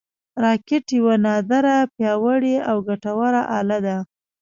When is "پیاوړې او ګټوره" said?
1.95-3.41